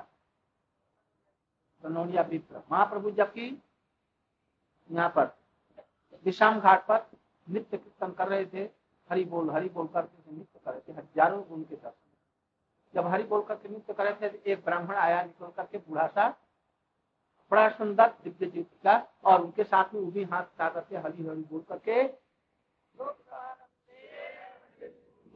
कनौड़िया 1.85 2.23
विप्र 2.23 2.63
महाप्रभु 2.73 3.11
जबकि 3.11 3.47
यहाँ 4.91 5.09
पर, 5.09 5.27
विश्राम 6.25 6.61
घाट 6.61 6.87
पर 6.87 7.07
नित्य 7.47 7.77
कीर्तन 7.77 8.13
कर 8.13 8.29
रहे 8.29 8.45
थे, 8.47 8.63
हरि 9.11 9.25
बोल 9.25 9.51
हरि 9.51 9.69
बोल 9.69 9.87
करके। 9.87 10.24
नृत्य 10.35 10.61
कर 10.65 10.81
थे 10.89 10.93
हज़ारों 10.93 11.43
उनके 11.45 11.77
दर्शन 11.77 12.03
जब 12.95 13.07
हरि 13.07 13.23
बोल 13.25 13.43
करके 13.45 13.69
नृत्य 13.69 13.93
कर 13.93 14.15
थे 14.21 14.29
तो 14.29 14.51
एक 14.51 14.65
ब्राह्मण 14.65 14.95
आया, 14.97 15.23
निकल 15.23 15.51
करके 15.57 15.79
बूढ़ा 15.79 16.07
सा, 16.09 16.29
बड़ा 17.53 17.69
सुंदर 17.71 18.13
दिव्य 18.25 18.47
जीत 18.47 18.69
का 18.85 18.97
और 19.25 19.41
उनके 19.43 19.65
साथ 19.65 19.95
में 19.95 20.01
वो 20.01 20.11
भी 20.11 20.25
हाथ 20.25 20.43
उठा 20.45 20.69
करके 20.71 20.97
हरी 20.97 21.27
हरी 21.27 21.43
बोल 21.45 21.65
करके 21.69 22.03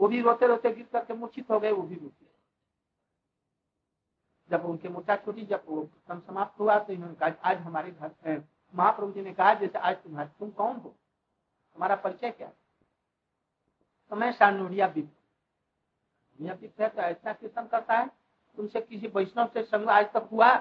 वो 0.01 0.09
भी 0.09 0.21
रोते 0.23 0.47
रोते 0.47 0.71
गिर 0.73 0.87
करके 0.93 1.15
मूर्छित 1.15 1.51
हो 1.51 1.59
गए, 1.61 1.73
वो 1.73 1.83
भी 1.83 1.95
रूपी 1.95 2.27
जब 4.51 4.65
उनके 4.65 4.89
मूर्छा 4.89 5.17
छोटी, 5.17 5.45
जब 5.47 5.63
वो 5.69 5.83
कम 6.09 6.21
समाप्त 6.21 6.61
हुआ 6.61 6.79
तो 6.79 6.93
इन्होंने 6.93 7.15
कहा, 7.15 7.51
आज 7.51 7.57
हमारे 7.59 7.91
घर 7.91 8.43
महाप्रभु 8.75 9.13
जी 9.13 9.23
ने 9.23 9.33
कहा, 9.35 9.55
जैसे 9.55 9.79
आज 9.79 9.97
तुम्हारे, 10.03 10.29
तुम 10.39 10.51
कौन 10.53 10.77
हो? 10.77 10.95
हमारा 11.77 11.97
परिचय 11.97 12.31
क्या 12.31 12.51
तो 14.11 14.17
मैं 14.17 14.33
शानुड़िया 14.33 14.89
बिप 14.89 15.15
है 16.81 16.89
तो 16.89 17.03
ऐसा 17.03 17.33
कीर्तन 17.33 17.67
करता 17.67 17.95
है 17.95 18.11
तुमसे 18.57 18.81
किसी 18.81 19.07
वैष्णव 19.07 19.47
से 19.47 19.63
संग 19.63 19.89
आज 19.89 20.13
तक 20.13 20.29
हुआ? 20.33 20.57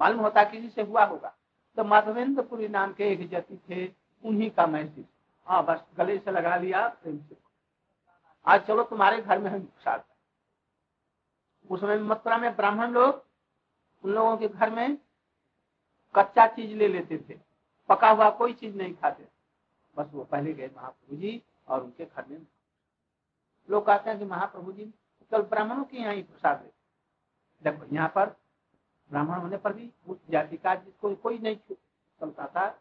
मालूम 0.00 0.20
होता 0.20 0.44
किसी 0.44 0.68
से 0.68 0.82
हुआ 0.82 1.04
होगा। 1.04 1.34
तो 1.76 1.84
माधवेंद्रपुरी 1.84 2.68
नाम 2.68 2.92
के 2.92 3.04
एक 3.04 3.28
जति 3.30 3.56
थे, 3.70 3.86
उन्हीं 4.24 4.50
का 4.50 4.66
मैं 4.66 4.84
मैसेज 4.84 5.04
हाँ 5.46 5.64
बस 5.64 5.84
गले 5.96 6.18
से 6.18 6.30
लगा 6.30 6.56
लिया 6.56 6.88
प्रेम 6.88 7.18
से। 7.18 7.36
आज 8.46 8.66
चलो 8.66 8.82
तुम्हारे 8.82 9.22
घर 9.22 9.38
में 9.38 9.50
हम 9.50 9.72
साथ 9.80 9.98
उस 11.70 11.80
समय 11.80 11.98
मथुरा 11.98 12.38
में 12.38 12.56
ब्राह्मण 12.56 12.90
लोग, 12.90 13.24
उन 14.04 14.12
लोगों 14.12 14.36
के 14.36 14.48
घर 14.48 14.70
में 14.70 14.98
कच्चा 16.16 16.46
चीज़ 16.46 16.76
ले 16.76 16.88
लेते 16.88 17.18
थे। 17.18 17.38
पका 17.88 18.10
हुआ 18.10 18.30
कोई 18.30 18.52
चीज़ 18.52 18.76
नहीं 18.76 18.94
खाते। 18.94 19.28
बस 19.96 20.10
वो 20.12 20.24
पहले 20.24 20.52
गए 20.52 20.70
महाप्रभु 20.76 21.16
जी। 21.16 21.42
और 21.68 21.84
उनके 21.84 22.04
घर 22.04 22.24
में 22.28 22.46
लोग 23.70 23.86
कहते 23.86 24.10
हैं 24.10 24.18
कि 24.18 24.24
महाप्रभु 24.24 24.72
जी, 24.72 24.84
कल 25.32 25.42
ब्राह्मणों 25.42 25.84
के 25.84 25.96
यहाँ 25.96 26.14
ही 26.14 26.22
प्रसाद 26.22 26.56
देते 26.56 27.96
यहाँ 27.96 28.08
पर 28.08 28.36
ब्राह्मण 29.10 29.38
होने 29.38 29.56
पर 29.56 29.72
भी 29.72 29.90
उस 30.08 30.18
जाति 30.30 30.56
का 30.56 30.74
जिसको 30.74 31.14
कोई 31.14 31.38
नहीं 31.38 31.56
चलता 32.20 32.46
था, 32.46 32.80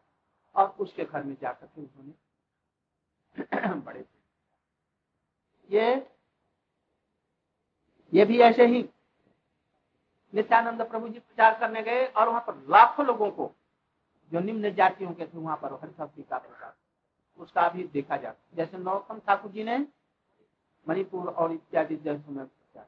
और 0.55 0.75
उसके 0.79 1.03
घर 1.03 1.23
में 1.23 1.37
जाकर 1.41 1.65
के 1.65 1.81
उन्होंने 1.81 3.75
बड़े 3.85 4.05
ये 5.69 6.07
ये 8.13 8.25
भी 8.25 8.39
ऐसे 8.39 8.65
ही 8.65 8.89
नित्यानंद 10.33 10.81
प्रभु 10.81 11.09
जी 11.09 11.19
प्रचार 11.19 11.59
करने 11.59 11.81
गए, 11.81 12.05
और 12.05 12.29
वहाँ 12.29 12.43
पर 12.47 12.63
लाखों 12.69 13.05
लोगों 13.05 13.31
को, 13.31 13.55
जो 14.31 14.39
निम्न 14.39 14.73
जातियों 14.73 15.13
के 15.13 15.25
थे, 15.25 15.37
वहाँ 15.37 15.57
पर 15.57 15.73
हर 15.73 15.79
हरिभक्ति 15.79 16.23
का 16.23 16.37
प्रचार। 16.37 16.75
उसका 17.37 17.69
भी 17.69 17.83
देखा 17.83 18.17
जाता 18.17 18.55
जैसे 18.55 18.77
नौतम 18.77 19.19
ठाकुर 19.19 19.51
जी 19.51 19.63
ने 19.63 19.77
मणिपुर 20.87 21.29
और 21.29 21.51
इत्यादि 21.51 21.95
जगहों 21.95 22.33
में 22.33 22.45
प्रचार 22.45 22.87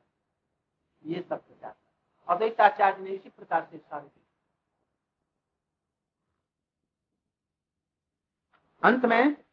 ये 1.03 1.25
सब 1.29 1.45
प्रचार 1.47 1.75
अद्वैताचार्य 2.27 3.03
ने 3.03 3.09
इसी 3.09 3.29
प्रकार 3.29 3.67
से 3.71 3.77
सारे 3.77 4.09
अंत 8.83 9.05
में 9.05 9.43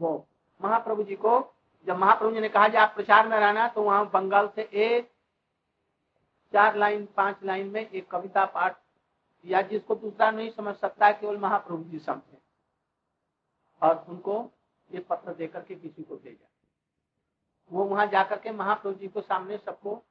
वो 0.00 0.28
महाप्रभु 0.60 1.02
जी 1.02 1.16
को, 1.16 1.54
जब 1.86 1.96
महाप्रभु 1.96 2.34
जी 2.34 2.40
ने 2.40 2.48
कहा 2.48 2.68
कि 2.68 2.76
आप 2.76 2.94
प्रचार 2.94 3.28
में 3.28 3.38
रहना 3.40 3.68
तो 3.68 3.82
वहाँ 3.82 4.10
बंगाल 4.10 4.48
से 4.48 4.62
एक, 4.62 5.10
चार 6.52 6.76
लाइन, 6.76 7.06
पाँच 7.06 7.36
लाइन 7.44 7.66
में 7.66 7.90
एक 7.90 8.10
कविता 8.10 8.44
पाठ 8.44 8.83
या 9.44 9.62
जिसको 9.62 9.94
दूसरा 9.94 10.30
नहीं 10.30 10.50
समझ 10.50 10.74
सकता, 10.76 11.10
केवल 11.12 11.36
महाप्रभु 11.36 11.84
जी 11.84 11.98
समझे। 11.98 12.38
और 13.82 14.06
उनको 14.08 14.50
ये 14.90 15.00
पत्र 15.00 15.34
देकर 15.34 15.62
के 15.62 15.74
किसी 15.74 16.02
को 16.02 16.16
भेजा। 16.16 16.48
वो 17.72 17.84
वहाँ 17.84 18.06
जाकर 18.06 18.38
के 18.38 18.50
महाप्रभु 18.50 18.98
जी 18.98 19.08
को 19.08 19.20
सामने 19.20 19.58
सबको 19.58 20.02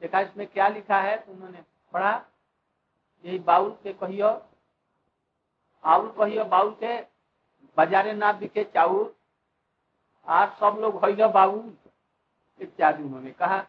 देखा, 0.00 0.20
इसमें 0.20 0.46
क्या 0.46 0.68
लिखा 0.68 1.00
है? 1.00 1.16
तो 1.16 1.32
उन्होंने 1.32 1.64
पढ़ा, 1.92 2.24
यही 3.24 3.38
बाउल 3.38 3.70
के 3.82 3.92
कहियो 3.92 4.28
आउल 5.84 6.08
कहियो, 6.08 6.44
बाउल 6.44 6.74
के 6.74 7.00
बाजारे 7.76 8.12
ना 8.12 8.32
बिके 8.32 8.64
चाउर, 8.64 9.16
आज 10.26 10.52
सब 10.52 10.78
लोग 10.80 10.94
हो 10.94 11.28
बाउल, 11.28 11.76
इत्यादि 12.60 13.02
उन्होंने 13.02 13.30
कहा। 13.30 13.66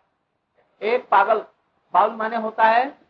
एक 0.81 1.07
पागल, 1.09 1.45
बाउल 1.93 2.11
माने 2.11 2.35
होता 2.35 2.63
है 2.63 3.02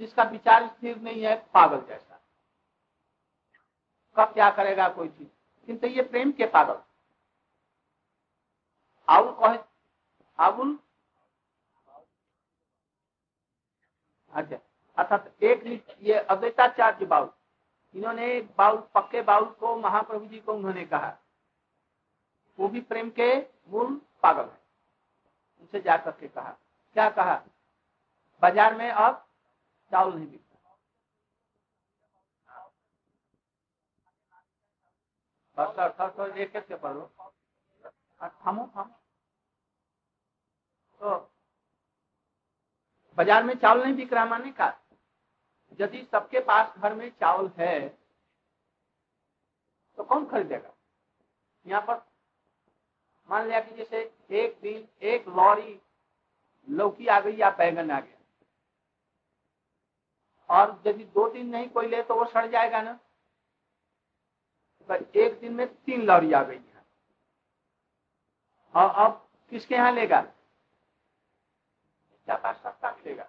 जिसका 0.00 0.22
विचार 0.22 0.66
स्थिर 0.66 0.96
नहीं 0.96 1.22
है, 1.22 1.36
पागल 1.54 1.80
जैसा। 1.86 2.20
कब 4.16 4.32
क्या 4.32 4.50
करेगा 4.50 4.88
कोई 4.88 5.08
चीज़? 5.08 5.28
किंतु 5.66 5.86
ये 5.86 6.02
प्रेम 6.02 6.32
के 6.32 6.46
पागल। 6.46 6.82
आउल 9.08 9.30
कहे, 9.32 9.58
आउल? 10.38 10.78
अच्छा 14.32 14.56
अर्थात 14.98 15.42
एक 15.42 15.84
ये 16.00 16.14
अद्वैताचार्य 16.14 17.06
बाउल। 17.06 17.30
इन्होंने 17.94 18.40
बाउल, 18.58 18.78
पक्के 18.94 19.22
बाउल 19.22 19.44
को, 19.50 19.76
महाप्रभु 19.76 20.26
जी 20.26 20.40
को 20.40 20.52
उन्होंने 20.52 20.84
कहा। 20.84 21.16
वो 22.58 22.68
भी 22.68 22.80
प्रेम 22.80 23.10
के 23.10 23.34
मूल 23.70 23.94
पागल 24.22 24.42
है। 24.42 24.58
उनसे 25.60 25.80
जाकर 25.80 26.10
के 26.10 26.28
कहा। 26.28 26.50
क्या 26.96 27.08
कहा? 27.10 27.34
बाज़ार 28.42 28.74
में 28.74 28.90
अब 28.90 29.26
चावल 29.94 30.14
नहीं 30.14 30.26
बिकता 30.26 30.52
एक 36.36 36.56
एक 36.56 36.64
से 36.68 36.76
पढ़ 36.76 36.94
लो 36.94 37.10
थमो 38.20 38.66
थमो। 38.76 38.84
तो 41.00 41.16
बाज़ार 43.18 43.42
में 43.44 43.54
चावल 43.54 43.82
नहीं 43.82 43.94
बिक 43.96 44.12
रहा 44.12 44.24
माने 44.26 44.50
का? 44.52 44.66
यदि 45.80 46.02
सबके 46.12 46.40
पास 46.40 46.78
घर 46.78 46.94
में 46.94 47.08
चावल 47.10 47.50
है 47.58 47.88
तो 49.98 50.04
कौन 50.04 50.26
खरीदेगा? 50.30 50.72
यहाँ 51.66 51.82
पर 51.82 51.96
मान 53.28 53.46
लिया 53.48 53.60
कि 53.60 53.74
जैसे 53.76 54.00
एक 54.42 54.58
दिन 54.62 54.88
एक 55.08 55.28
लॉरी 55.28 55.80
लौकी 56.68 57.06
आ 57.06 57.20
गई 57.20 57.36
या 57.36 57.50
बैगन 57.58 57.90
आ 57.90 58.00
गया। 58.00 58.13
और 60.54 60.82
यदि 60.86 61.04
दो 61.04 61.28
दिन 61.30 61.48
नहीं 61.48 61.68
कोई 61.68 61.86
ले 61.86 62.02
तो 62.02 62.14
वो 62.14 62.24
सड़ 62.26 62.46
जाएगा 62.46 62.82
ना। 62.82 62.92
तो 64.88 64.94
एक 65.20 65.38
दिन 65.40 65.52
में 65.54 65.66
तीन 65.66 66.02
लॉरी 66.02 66.32
आ 66.32 66.42
गई 66.42 66.56
है। 66.56 66.82
और 68.74 68.90
अब 69.04 69.26
किसके 69.52 69.74
यहाँ 69.74 69.92
लेगा? 69.92 70.24
सस्ता 72.28 72.90
मिलेगा 72.90 73.26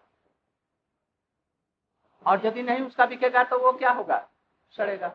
और 2.25 2.45
यदि 2.45 2.61
नहीं 2.63 2.81
उसका 2.81 3.05
बिकेगा 3.05 3.43
तो 3.43 3.57
वो 3.59 3.71
क्या 3.73 3.91
होगा? 3.91 4.17
सड़ेगा। 4.73 5.07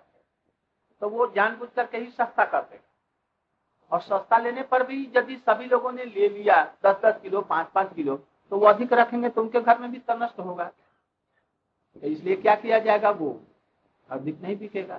तो 1.02 1.08
वो 1.08 1.26
जानबूझ 1.32 1.68
करके 1.76 1.98
ही 1.98 2.06
सस्ता 2.08 2.44
कर 2.44 2.62
देगा। 2.62 2.88
और 3.92 4.00
सस्ता 4.00 4.38
लेने 4.38 4.62
पर 4.62 4.82
भी 4.86 5.02
यदि 5.16 5.36
सभी 5.38 5.66
लोगों 5.66 5.92
ने 5.92 6.04
ले 6.04 6.28
लिया, 6.28 6.62
दस 6.84 7.00
दस 7.04 7.20
किलो, 7.22 7.40
पाँच 7.42 7.68
पाँच 7.68 7.94
किलो 7.94 8.16
तो 8.52 8.58
वो 8.58 8.66
अधिक 8.66 8.92
रखेंगे 8.92 9.28
तो 9.28 9.42
उनके 9.42 9.60
घर 9.60 9.78
में 9.78 9.90
भी 9.92 9.98
तनष्ट 10.00 10.38
होगा। 10.40 10.70
इसलिए 11.96 12.36
क्या 12.36 12.54
किया 12.56 12.78
जाएगा 12.78 13.10
वो? 13.12 13.40
अधिक 14.08 14.40
नहीं 14.42 14.56
बिकेगा 14.56 14.98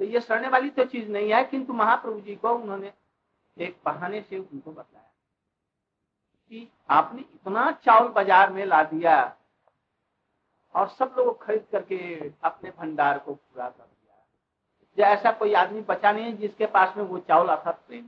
तो 0.00 0.04
ये 0.04 0.20
सड़ने 0.20 0.48
वाली 0.48 0.70
तो 0.70 0.84
चीज़ 0.86 1.08
नहीं 1.08 1.32
है, 1.32 1.42
किंतु 1.44 1.72
महाप्रभु 1.74 2.20
जी 2.20 2.34
को 2.36 2.54
उन्होंने 2.54 2.92
एक 3.56 3.76
बहाने 3.84 4.20
से 4.20 4.38
उनको 4.38 4.72
बताया 4.72 5.08
कि 6.52 6.68
आपने 6.90 7.20
इतना 7.22 7.70
चावल 7.84 8.08
बाज़ार 8.10 8.52
में 8.52 8.64
ला 8.66 8.82
दिया 8.84 9.36
और 10.74 10.88
सब 10.90 11.14
लोग 11.18 11.42
खरीद 11.42 11.66
करके 11.72 11.98
अपने 12.44 12.70
भंडार 12.70 13.18
को 13.18 13.34
पूरा 13.34 13.68
कर 13.68 13.84
दिया। 13.84 15.08
ऐसा 15.08 15.32
कोई 15.32 15.54
आदमी 15.54 15.80
बचा 15.82 16.12
नहीं 16.12 16.24
है 16.24 16.36
जिसके 16.36 16.66
पास 16.68 16.96
में 16.96 17.04
वो 17.04 17.18
चावल 17.20 17.48
अर्थात 17.48 17.82
प्रेम 17.86 18.04